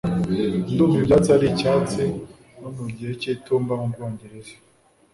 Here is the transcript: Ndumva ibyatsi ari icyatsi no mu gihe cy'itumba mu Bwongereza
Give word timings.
Ndumva 0.71 0.95
ibyatsi 1.01 1.29
ari 1.35 1.45
icyatsi 1.53 2.03
no 2.59 2.69
mu 2.75 2.85
gihe 2.95 3.13
cy'itumba 3.21 3.73
mu 3.79 3.87
Bwongereza 3.91 4.53